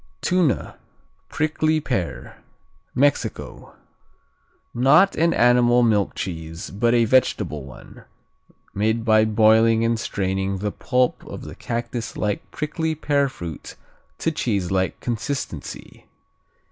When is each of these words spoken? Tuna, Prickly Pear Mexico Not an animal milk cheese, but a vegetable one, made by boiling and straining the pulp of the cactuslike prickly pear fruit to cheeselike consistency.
Tuna, 0.21 0.79
Prickly 1.29 1.79
Pear 1.79 2.37
Mexico 2.95 3.75
Not 4.73 5.15
an 5.15 5.31
animal 5.31 5.83
milk 5.83 6.15
cheese, 6.15 6.71
but 6.71 6.95
a 6.95 7.05
vegetable 7.05 7.65
one, 7.65 8.05
made 8.73 9.05
by 9.05 9.25
boiling 9.25 9.85
and 9.85 9.99
straining 9.99 10.57
the 10.57 10.71
pulp 10.71 11.23
of 11.27 11.43
the 11.43 11.53
cactuslike 11.55 12.41
prickly 12.49 12.95
pear 12.95 13.29
fruit 13.29 13.75
to 14.17 14.31
cheeselike 14.31 14.99
consistency. 15.01 16.07